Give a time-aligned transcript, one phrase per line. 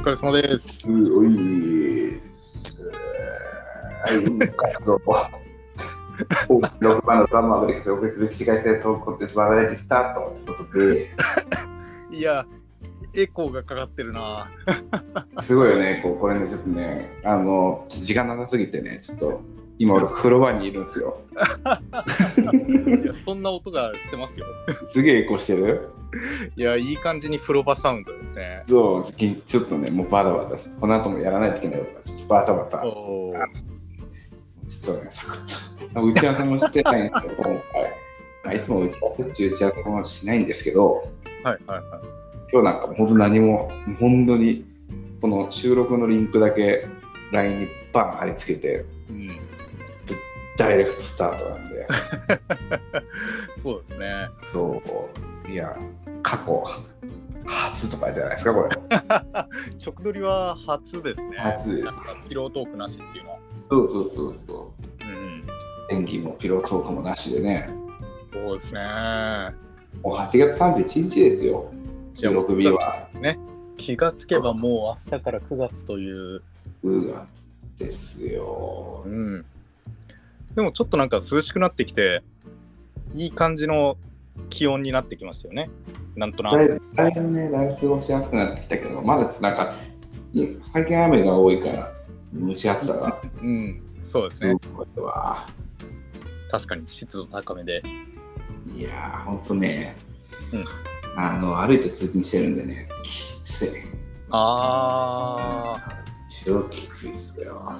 [0.00, 0.90] 疲れ様です。
[0.90, 1.28] おい。
[6.80, 11.10] の3番でお送りする起死回生トークコンテンツバーベレージスタートということで、
[12.16, 12.46] いや、
[13.14, 14.50] エコーがかかってるな。
[15.42, 19.42] すごいよね、こうこれね、ちょっとね、あの、時間なさすぎてね、ちょっと
[19.78, 21.20] 今俺風呂場にいるんですよ。
[23.02, 24.46] いやそんな音がしてますよ。
[24.94, 25.90] すげえエコしてる？
[26.56, 28.62] いや、いい感じに風呂場サウンドですね。
[28.66, 32.82] そう、ちょっとね、もうバタバタして、この後もやらないといけないことがちょっとバタバタ。
[32.82, 36.02] ちょっとね、サクッと。
[36.02, 37.60] 打ち合わせもしてないんですけど、今回。
[38.42, 41.08] まあいつも打ち合わせっていう打ち合わせもしないんですけど、
[41.42, 41.82] はいはいはい。
[42.52, 44.64] 今日なんかもう本当何も、本当に
[45.20, 46.86] この収録のリンクだけ
[47.32, 49.30] LINE にバン貼り付けて、うん、
[50.56, 51.69] ダイレクトスタートなんで、
[53.56, 54.28] そうですね。
[54.52, 54.82] そ
[55.46, 55.76] う、いや、
[56.22, 56.64] 過去
[57.46, 58.68] 初とかじゃないですか、これ。
[59.84, 61.36] 直撮りは初ですね。
[61.38, 63.38] 初ですなんかピロートークなしっていうのは。
[63.70, 65.42] そうそうそうそうん、う。
[65.90, 67.70] 演技もピロートークもなしでね、
[68.32, 68.80] そうですね。
[70.02, 71.72] もう8月31日ですよ、
[72.14, 73.08] 収録日は。
[73.76, 76.42] 気がつけばもう明日から9月という。
[76.84, 77.48] 9月
[77.78, 79.08] ですよう。
[79.08, 79.44] ん。
[80.54, 82.22] でもちょっとなんか涼しくなってきて、
[83.12, 83.96] いい感じの
[84.48, 85.70] 気温になってきましたよね。
[86.16, 86.56] なんとなく。
[86.56, 89.74] だいぶだいぶね、だいぶ過ごしやすくなってきたけど、まだちょっとなんか、
[90.32, 91.92] い最近雨が多いから、
[92.34, 94.56] 蒸し暑さがうん、そうですね。
[96.50, 97.82] 確かに湿度高めで。
[98.76, 99.96] いやー、ほんとね、
[100.52, 100.64] うん
[101.16, 103.68] あの、歩いて通勤してるんでね、きつい。
[104.30, 105.76] あ
[106.44, 107.72] 超きついっすよ。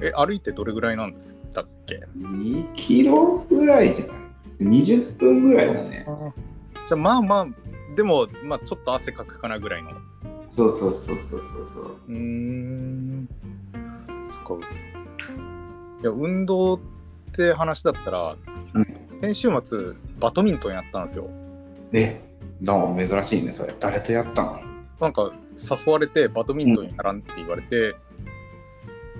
[0.00, 4.16] え、歩いてどれぐらいなんですだっけ？2キロぐらいじゃない
[4.60, 6.06] ?20 分ぐらいだね。
[6.86, 7.46] じゃあまあまあ、
[7.96, 9.90] でも、まあちょっと汗かくかなぐらいの。
[10.52, 11.84] そうそうそうそうそうそう。
[12.08, 13.28] うーん。
[14.26, 14.66] そっか。
[16.02, 16.80] いや、運動っ
[17.32, 18.36] て話だったら、
[18.74, 18.86] うん
[19.20, 19.78] 先週末、
[20.20, 21.28] バドミントンやったんですよ。
[21.92, 22.20] え、
[22.62, 23.74] どうも珍しいね、それ。
[23.80, 24.60] 誰とやったの？
[25.00, 27.96] なんか誘われてバドミントンやらんって言われて、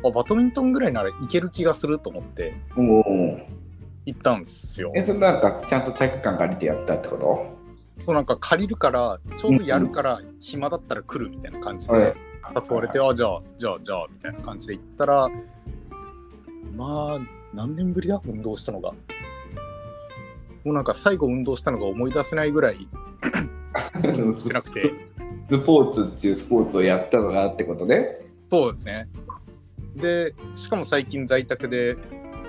[0.05, 2.55] あバドミントンぐらいならいける気がすると思って。
[2.77, 4.93] 行ったんですよ。
[4.95, 7.59] え、それなんかちゃんと体育館借りてやったってこと？
[8.07, 12.15] そうなんか借りるからちょうどやるから暇だったら来るみたいな感じはいで
[12.71, 15.29] 誘われて、あじゃあじゃあじゃあみたいな感じで行ったら
[16.75, 17.21] まあ
[17.53, 18.21] 何年ぶりだ？
[18.25, 18.93] 運動したのが。
[20.65, 22.77] もうなんか最後運動したのが思い出せないぐらい
[24.39, 24.93] してなくて。
[25.47, 28.19] スポーツっていうスポーツをやったのがってことね。
[28.51, 29.09] そうですね。
[29.99, 31.97] で、しかも最近在宅で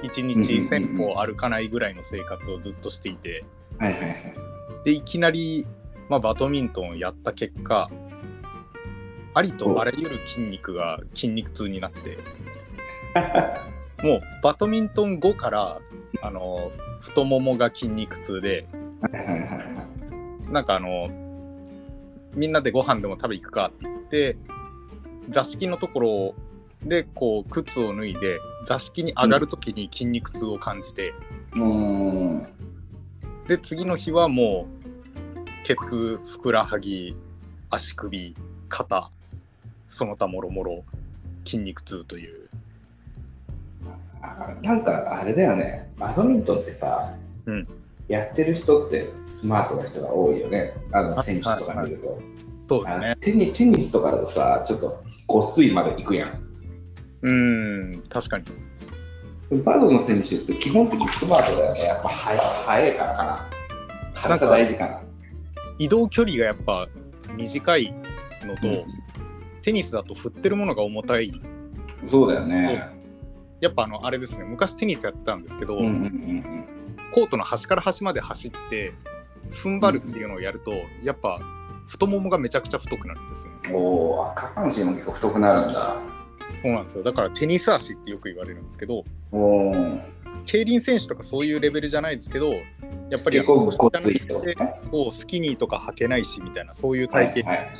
[0.03, 3.43] 1日1000歩歩かないぐらいの生活をずっとしていて、
[3.77, 4.33] はいはいはい。
[4.85, 5.67] で、いきなり、
[6.09, 7.89] まあ、バドミントンをやった結果、
[9.33, 12.17] ありとあらゆる筋肉が筋肉痛になって、
[14.03, 15.79] もうバドミントン後から、
[16.21, 18.67] あの、太ももが筋肉痛で、
[19.01, 19.63] はいはいはいは
[20.49, 20.51] い。
[20.51, 21.09] なんかあの、
[22.35, 24.37] みんなでご飯でも食べ行くかって言って、
[25.29, 26.35] 座敷のところ
[26.83, 31.13] でこう靴を脱いで座敷に上がるときに筋肉痛を感じて、
[31.55, 32.47] うーん。
[33.47, 37.15] で次の日はもうケツふくらはぎ
[37.69, 38.35] 足首
[38.69, 39.11] 肩
[39.87, 40.83] その他もろもろ
[41.45, 42.49] 筋肉痛という。
[44.21, 47.13] あなんかあれだよね、バドミントンってさ、
[47.45, 47.67] うん。
[48.07, 52.19] やってる人ってスマートな人が多いよね、あのあ選手とか見ると。
[52.19, 53.17] あそうですね。
[53.19, 56.48] テニテニスとかだとさ、ちょっとごっすいまで行くやん。
[57.21, 58.45] うーん確かに
[59.63, 63.49] バドの選手って基本的にスマートだよね、やっぱ速速いからかな。
[64.13, 65.01] 速さ大事かな。
[65.79, 66.87] 移動距離がやっぱ
[67.35, 67.93] 短い
[68.43, 68.85] のと、うん
[69.61, 71.33] テニスだと振ってるものが重たい
[72.07, 72.87] そうだよね。
[73.59, 76.65] やっぱあのあれですね昔テニスやってたんですけど、うんうんうん
[77.13, 78.93] コートの端から端まで走って
[79.49, 80.71] 踏ん張るっていうのをやると、
[81.03, 81.39] やっぱ
[81.87, 83.53] 太ももがめちゃくちゃ太くなるんですね。
[83.69, 83.75] うん。
[83.75, 83.79] お
[84.21, 85.97] お、下半身も結構太くなるんだ。
[86.61, 89.03] そうなんですよだからテニス足ってよく言われるんですけど。
[90.45, 92.53] 競輪選手とかそういうレベルじゃないですけど
[93.09, 97.73] やっぱりこそうスキニーとか履けないしみたいなそういう体型、はいはい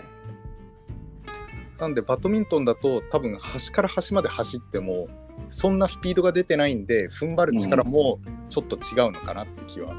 [1.79, 5.07] なんでバドミントンだと多分端から端まで走っても
[5.49, 8.19] そんなスピードが出てないんで踏ん張る力も
[8.49, 9.93] ちょっと違うのかなって気は。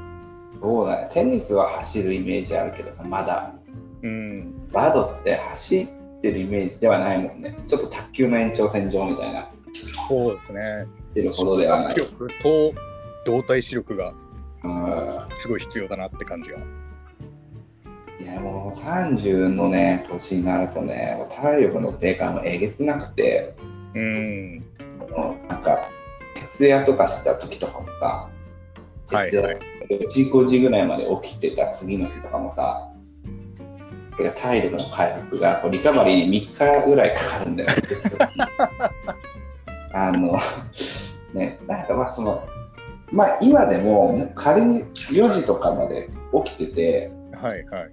[0.61, 1.09] そうだね。
[1.11, 3.55] テニスは走るイメージあるけどさ、まだ。
[4.03, 5.89] うん、バドって走
[6.21, 7.57] ってるイメージではないもんね。
[7.67, 9.51] ちょっと卓球の延長線上みたいな。
[10.09, 10.87] そうですね。
[11.15, 11.95] 出るほどではない。
[11.95, 12.75] 力と
[13.25, 14.13] 動体視力が
[14.63, 16.59] うんすごい必要だなって感じが。
[18.21, 23.55] いやもう30のね、年になるとね、体力の低下もえげつなくて、
[23.95, 24.59] うん。
[25.49, 25.79] なんか、
[26.35, 28.29] 徹夜とかした時とかもさ、
[29.11, 29.59] はいはい。
[29.89, 32.90] 4時、5時ぐらいまで起きてた次の日とかもさ、
[34.21, 37.71] いや体力の回復が、こうリカバリーに3日ぐらいかかるんだよ。
[39.93, 40.39] あの、
[41.35, 42.47] ね、なんかまあその、
[43.11, 46.09] まあ今でも、仮に4時とかまで
[46.45, 47.91] 起きてて、はいはい。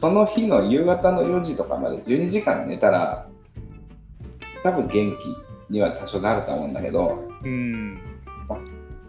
[0.00, 3.26] その日の夕方の4時とかまで12時間寝たら、
[4.62, 5.16] 多分元気
[5.70, 7.98] には多少なると思うんだけど、うん。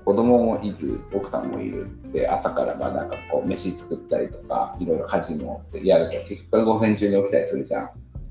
[0.07, 7.89] 子供もいる、奥さんもいるで、朝からまあなんかこう飯作ったりとか、いろいろ家事もやると、結局午前中に起きたりするじゃん。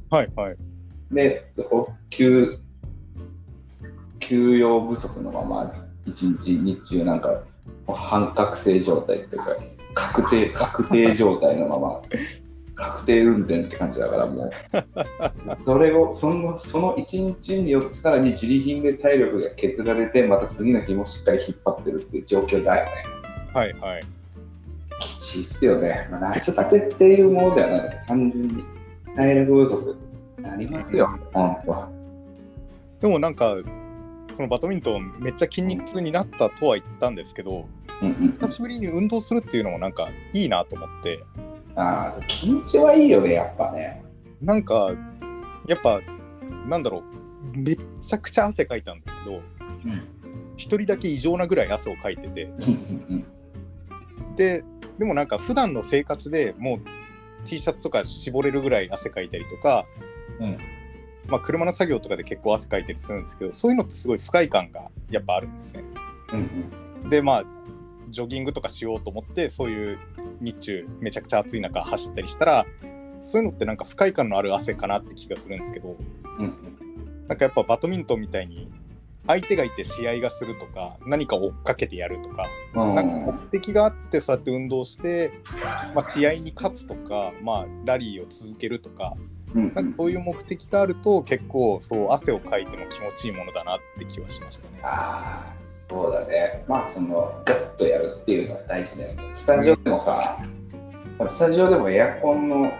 [0.08, 0.56] はいはい。
[1.12, 1.52] で、
[2.08, 2.58] 休
[4.20, 5.70] 休養不足のまま、
[6.06, 7.42] 一日、日中なんか、
[7.86, 9.54] 半覚醒状態っていうか、
[9.92, 12.00] 確定、確定状態のまま、
[12.76, 14.50] 確定運転って感じだからもう、
[15.64, 22.90] それを、その、その一日によってさらに自利品で体力が削られて、また次の日もしっかり引っ張ってるっていう状況だよね。
[23.54, 24.02] はいはい。
[25.00, 26.06] きちいっすよね。
[26.10, 28.64] まあ、夏バテっていうものではなくて、単純に
[29.16, 29.96] 体力不足
[30.44, 31.88] ありますよ、本当は。
[33.00, 33.56] でもなんか、
[34.34, 37.66] そのバドミントンめっちゃ筋肉痛になったとは言ったんですけど、
[38.02, 41.24] うんうん久しぶりに運動するっていうのもなんかいいなと思って、
[41.76, 44.02] ああ、気持ちはいいよね、やっぱね。
[44.40, 44.92] なんか、
[45.66, 46.00] やっぱ、
[46.68, 47.02] なんだろ
[47.54, 50.08] う、めっちゃくちゃ汗かいたんですけど、うん。
[50.56, 53.24] 一人だけ異常なぐらい汗をかいてて、うん
[54.36, 54.64] で、
[54.98, 56.80] でもなんか普段の生活でもう
[57.46, 59.84] T シャツとか絞れるぐらい汗かいたりとか、
[60.40, 60.58] うん
[61.26, 65.84] まあ車の作業とかで結構汗かいたりするんですけど、そういうのってすごい不快感がやっぱあるんですね。
[66.32, 66.36] う
[67.06, 67.44] んで、まあ、
[68.16, 69.98] ジョギングとかしようと思って、そういう
[70.40, 72.66] 日中めちゃくちゃ暑い中走ったりしたら、
[73.20, 75.96] そういうのってなんか不快感のある汗かなって気がするんですけど、
[76.38, 77.26] うんうん。
[77.28, 78.70] なんかやっぱバドミントンみたいに
[79.26, 82.94] 相手がいて試合がするとか何か追っかけてやるとかうん。
[82.94, 85.32] なんか目的があってそうやって運動して、
[85.94, 89.12] まあ、試合に勝つとか、まあ、ラリーを続けるとか
[89.54, 94.80] うんなんかそういう目的があると結構そう汗をかいても気持ちいいものだなって気はしましたね。
[95.88, 96.64] そうだね。
[96.66, 99.22] まあ、その、ガッとやるっていうのは大事だよね。
[99.34, 100.36] スタジオでもさ、
[101.18, 102.72] 多分スタジオでもエアコンの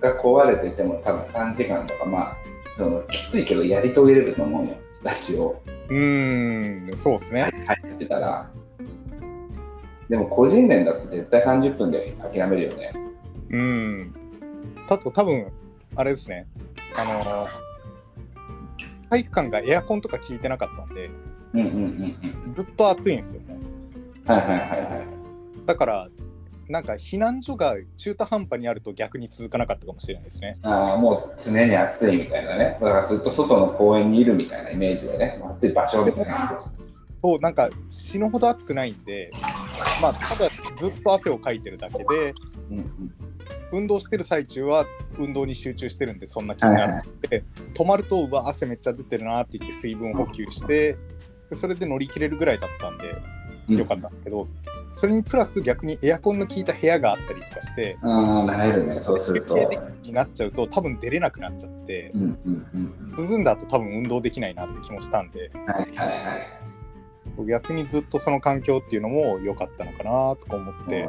[0.00, 2.36] が壊れてても多分3時間とか、まあ、
[2.76, 5.62] そのきついけどやり遂げれると思うよ、スタジオ。
[5.88, 7.50] うーんそうですね。
[7.66, 8.50] 入ってたら。
[10.08, 12.92] でも個人練だと絶対30分で諦めるよね。
[13.50, 14.14] うん。
[14.88, 15.50] あと多分
[15.96, 16.46] あれですね。
[16.98, 17.48] あの
[19.10, 21.10] 体育館がエアコンとか効いてなかったんで
[21.54, 22.54] うんうんうんうん。
[22.54, 23.56] ずっと暑いんですよね。
[24.26, 25.66] はいはいはいはい。
[25.66, 26.08] だから
[26.68, 30.56] なんか避難所が中途半端にあると逆に続かなかったかもしれないですね。
[30.62, 32.78] ああ、もう常に暑いみたいなね。
[32.80, 35.40] だからずっと外の公園にいるみたいなイメージでね。
[35.56, 36.58] 暑い場所みたいな。
[37.18, 39.30] そうなんか死ぬほど暑くないんで、
[40.02, 42.34] まあ、ただずっと汗をかいてるだけで
[42.70, 43.14] うんうん
[43.72, 44.86] 運動してる最中は
[45.18, 50.96] 運動に集中してるんでそんな気にならなくて、止まるとうわ汗めっちゃ出てるなって言って水分補給して
[51.54, 53.16] でそれで乗り切れるぐらいだったんで
[53.68, 54.46] うんよかったんですけど、
[54.90, 59.56] それにプラス逆にエアコンの効いた部屋があったりとかしてああ、なれるね、そうすると。
[60.02, 62.66] になっちゃうと多分出れなくなっちゃってうんうん
[63.16, 65.64] うん涼んだ後多分運動できないなって気もしたんでうん。
[65.64, 67.46] はいはいはい。
[67.48, 71.08] 逆にずっとその環境っていうのも良かったのかなとか思って。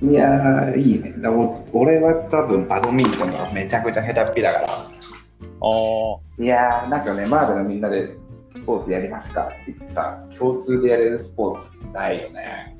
[0.00, 1.14] いやー、いいね。
[1.18, 4.66] だお俺は多分バドミントンがめちゃくちゃ下手っぴだから。
[4.66, 8.16] ああいやー、なんかね、マーベのみんなで
[8.54, 12.78] スポーツやりますかって言ってさ、共通でやれるスポーツないよね。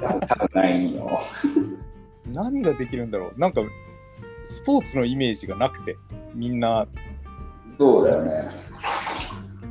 [0.00, 1.20] 多分ないんよ。
[2.32, 3.60] 何ができるんだろうなんか
[4.48, 5.96] スポーツのイメージがなくて
[6.34, 6.86] みんな
[7.78, 8.50] そうだよね。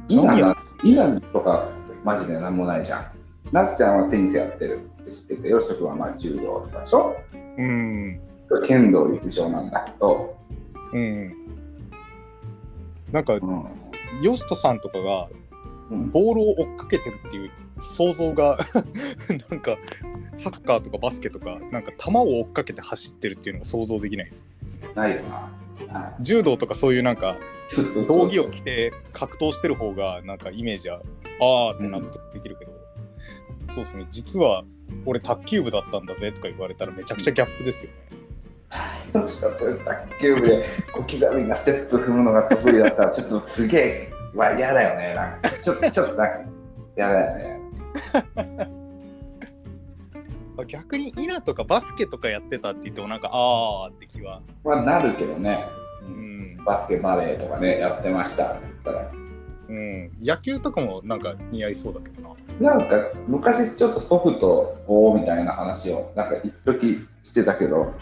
[0.09, 0.57] イラ何や？
[0.83, 1.69] ンイランとか
[2.03, 3.03] マジでなんもないじゃん。
[3.51, 7.15] なっちゃんはテニスやってるって知ってて、よしとくんはまあ柔道とかでしょ？
[7.57, 8.19] うん
[8.65, 10.35] 剣道陸上なんだけど、
[10.93, 11.35] うん
[13.11, 13.65] なんかうん
[14.21, 15.29] ヨシトさんとかが
[15.89, 18.57] うん、ボールを追っかけてるっていう想像が
[19.49, 19.77] なんか
[20.33, 24.79] サッカーとかバスケとかなんか球を追っかけて走ってるっていうのが想像できないです。
[24.95, 25.51] ないよな。
[25.91, 27.37] あ柔道とかそういうなんか
[28.07, 31.01] 道着を着て格闘してる方がなんかイメージは
[31.41, 32.71] あーって納得できるけど、
[33.67, 34.05] そうですね。
[34.11, 34.63] 実は
[35.05, 37.91] 俺卓球部だったんだぜとか言われたらめちゃくちゃギャップですよ。
[37.91, 37.97] ね。
[39.13, 46.49] どっちかというと卓球部で小刻みなステップ踏むのが得意だったらちょっとすげえわ嫌だよねなんかちょっとちょっとなんか
[46.95, 47.59] 嫌だよね
[50.59, 54.41] 卓逆にイナとかバスケとかやってたって言ってもなんかあーって気は。
[54.63, 55.65] まあ、なるけどね。
[56.01, 56.57] うん。
[56.65, 59.11] バスケバレーとかね、やってましたって言ったら。
[59.69, 60.11] うん。
[60.21, 62.75] 野球とかもなんか似合いそうだけどな。
[62.77, 62.97] なんか
[63.27, 67.93] 昔ちょっとソフトをみたいな話をなんか一時してたけど、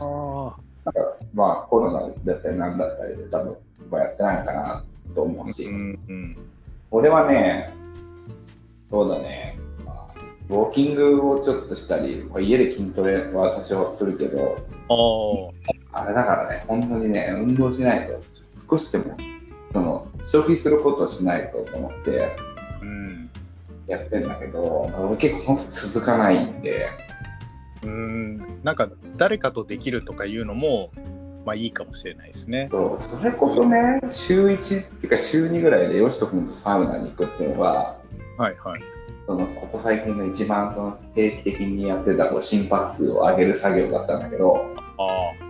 [0.00, 3.56] あなんかまあコロナだったりなんだったりで多分
[3.90, 4.84] まあやってないのかな
[5.14, 6.36] と思うし、うんうん。
[6.90, 7.74] 俺はね、
[8.90, 10.08] そうだね、まあ、
[10.48, 14.56] ウォーキングをちょっとしたり、まあ家で筋トレは多少するけど、
[14.88, 16.02] ああ。
[16.02, 18.20] あれだからね、本当にね、運動しないと
[18.68, 19.16] 少しでも
[19.74, 22.36] その消費することをしないとと思って
[22.80, 23.30] うん。
[23.88, 26.88] やってんだけど、まあ俺結構本当続かないんで、
[27.82, 28.38] うん。
[28.62, 30.92] なんか誰かとできるとかいうのも、
[31.44, 32.68] まあいいかもしれないですね。
[32.70, 37.98] そうそれこそね、週1っていうか週2ぐらいでよしとくんとサウナに行くっていうのが、
[38.38, 38.80] はいはい。
[39.26, 44.64] そのここ最近の一番その定期的にやってたこう心拍数を上げる作業だったんだけど、
[44.98, 45.43] あ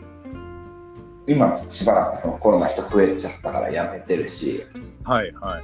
[1.27, 4.67] 今しばらくそのコロナ人増えちゃったからやめてるし、
[5.05, 5.13] あ。
[5.13, 5.63] はいはい。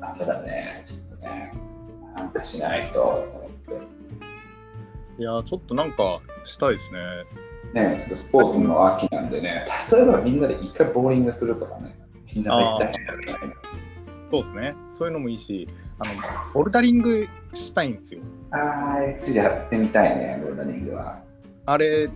[0.00, 1.52] ダメだね、ちょっとね、
[2.16, 3.80] なんかしないとと思っ
[5.16, 5.22] て。
[5.22, 6.98] いやー、ちょっとなんかしたいですね。
[7.72, 11.98] ね、ちょっとスポーツの秋なんでね、例えばみんなで一回ボーリングするとかね、
[12.34, 12.92] みんなめっちゃ。
[14.30, 14.74] そうですね。
[14.90, 15.68] そういうのもいいし、
[15.98, 18.20] あの、ボルダリングしたいんですよ。
[18.50, 21.18] あー、ちょっとやってみたいね、ボルダリングは。
[21.64, 22.08] あれ、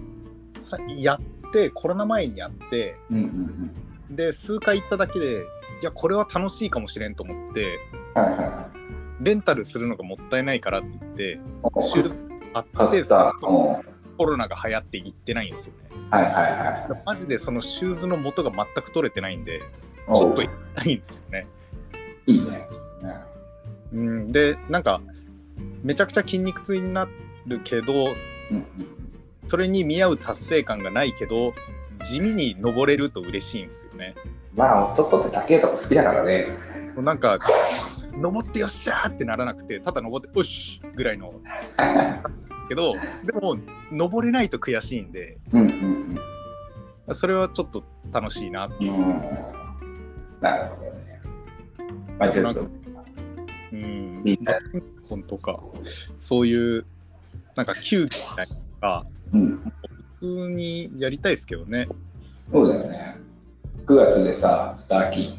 [0.58, 1.39] さやって、
[1.70, 3.74] コロナ前にやって、うんうん
[4.10, 5.44] で、数回行っただけで、
[5.80, 7.78] いや、これは楽しいかもしれんと思って、
[8.14, 8.22] うん。
[8.22, 9.24] はいはいはい。
[9.24, 12.16] レンタルするのがもったいないからって言って、おシューズ
[12.52, 13.34] 買って、買った。
[13.40, 15.88] そのうんはいコロナが流行って行ってないんですよね。
[16.10, 17.02] はいはい。
[17.06, 21.46] マジでそのシューズの元が全く取れてないんで、ちょっと行きたいんですよね。
[22.26, 22.50] いいね。
[22.50, 22.66] ね
[23.94, 25.00] うん、で、なんか、
[25.82, 27.08] めちゃくちゃ筋肉痛にな
[27.46, 28.99] るけど、うんうん
[29.50, 31.54] それに見合う達成感がないけど、
[32.08, 34.14] 地味に登れると嬉しいんですよね。
[34.54, 36.46] まあ男って高いとこ好きだからね。
[36.98, 37.36] なんか、
[38.12, 41.34] 登ってよっしゃーってならなくて、ただ登って、よしぐらいの。
[42.68, 43.56] けど、でも、
[43.90, 46.20] 登れないと悔しいんで、うんうん
[47.12, 48.66] それはちょっと楽しいな。
[48.66, 48.88] うん。
[48.88, 49.54] うん。
[50.40, 51.20] なるほどね。
[52.20, 52.60] まあちょっと、
[53.72, 54.22] うん。
[54.22, 55.58] みんなバドミントンとか、
[56.16, 56.86] そういう、
[57.56, 59.72] なんか球技みたいなのが、うん。
[60.20, 61.88] 普通にやりたいですけどね。
[62.52, 63.16] そうだよね。
[63.86, 65.38] 9月でさ、スターキ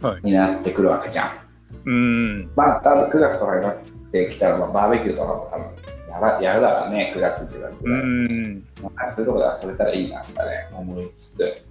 [0.00, 0.20] はい。
[0.22, 1.30] になってくるわけじゃん。
[1.84, 2.50] うん。
[2.54, 3.76] まあ多分9月とかになっ
[4.12, 5.66] てきたら、まあ、バーベキューとかも多分
[6.08, 7.94] やらやるだろうね、9月9月ぐう。
[7.96, 8.64] ん。
[8.82, 11.62] まあそういうところで遊べたらいいなとかね、思いつつ、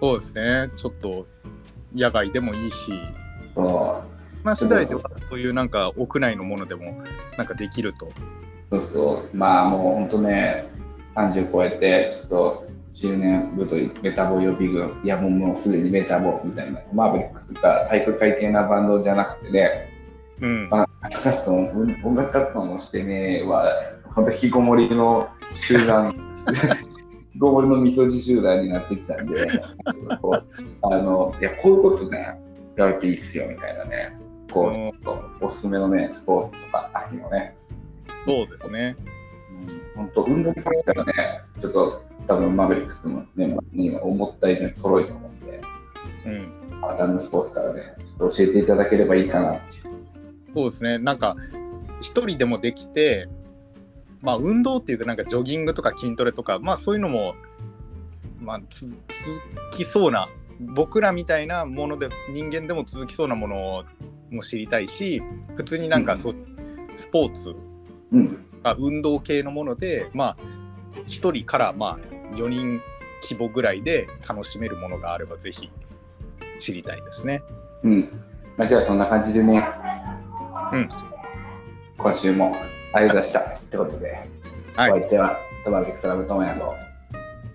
[0.00, 0.70] そうですね。
[0.76, 1.26] ちょっと、
[1.94, 2.92] 野外でもいいし、
[3.54, 4.02] そ
[4.42, 7.02] まあ、次第では、そういうなんか屋内のものでも、
[7.36, 8.10] なんかできると。
[8.70, 10.68] う、そうそう、まあもう本当ね、
[11.14, 19.90] 30超えて、ちょっと10年太いメタボ予備軍、いやもうもうすでにメタボみたいな、マーベリックスか体育会系なバンドじゃなくてね、
[20.40, 20.68] うん。
[20.70, 23.70] まあ、活動、音楽活動もしてねは、
[24.14, 26.14] 本当引きこもりの集団、
[26.48, 29.46] 引きこもりのみそじ集団になってきたんで、
[30.20, 30.44] こう
[30.82, 32.40] あの、いや、こういうことね、
[32.76, 34.16] やるといいっすよみたいなね、
[34.50, 34.70] こ
[35.40, 37.54] う、おすすめのね、スポーツとか、秋のね、
[38.26, 38.96] そうですね。
[39.94, 41.12] 本当、運動に関してはね、
[41.60, 45.62] ちょっと多分マーベリックスのメンバーには思った以上に揃いと思うんで、
[46.26, 46.60] うん。
[46.82, 49.60] あのスポーツからね、ちょっと教えていただければいいかな。
[50.54, 50.98] そうですね。
[50.98, 51.36] なんか、
[52.00, 53.28] 一人でもできて、
[54.20, 57.34] まあ、運動っていうか、なんかジョギングとか筋トレとか、まあ、そういうのも、
[58.40, 59.00] まあ、つ続
[59.72, 60.28] きそうな、
[60.60, 63.84] 僕らみたいなもので、人間でも続きそうなもの
[64.30, 65.22] も知りたいし、
[65.56, 66.34] 普通になんかそう、
[66.94, 67.54] スポーツ
[68.12, 68.46] うん。
[68.62, 70.36] あ運動系のもので、まあ、
[71.08, 72.80] 1人からまあ4人
[73.22, 75.70] 規模ぐらいで楽しめるものがあれば、ぜひ
[76.58, 77.42] 知りたいですね。
[77.82, 78.08] うん。
[78.56, 79.66] まあ、じゃあそんな感じでね、
[80.72, 80.88] うん。
[81.96, 82.54] 今週も
[82.92, 83.60] ありがとうございました。
[83.60, 84.28] ってことで、
[84.76, 86.74] はいお相手はトマビクスラブトモヤと。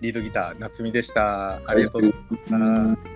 [0.02, 1.56] リードギター、夏美でした。
[1.66, 2.16] ありがとうござい
[2.50, 3.15] ました。